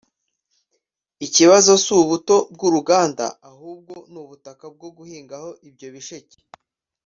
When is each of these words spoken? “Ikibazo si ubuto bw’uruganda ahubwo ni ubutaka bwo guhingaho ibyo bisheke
“Ikibazo 1.25 1.71
si 1.83 1.89
ubuto 2.01 2.35
bw’uruganda 2.53 3.25
ahubwo 3.49 3.93
ni 4.11 4.17
ubutaka 4.23 4.65
bwo 4.75 4.89
guhingaho 4.97 5.49
ibyo 5.69 5.87
bisheke 5.95 6.37